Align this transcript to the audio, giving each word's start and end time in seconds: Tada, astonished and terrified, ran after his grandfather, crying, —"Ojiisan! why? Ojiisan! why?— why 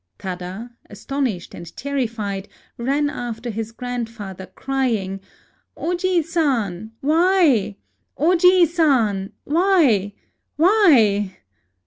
Tada, 0.17 0.71
astonished 0.89 1.53
and 1.53 1.77
terrified, 1.77 2.47
ran 2.75 3.07
after 3.07 3.51
his 3.51 3.71
grandfather, 3.71 4.47
crying, 4.47 5.19
—"Ojiisan! 5.77 6.89
why? 7.01 7.75
Ojiisan! 8.17 9.31
why?— 9.43 10.13
why 10.55 11.37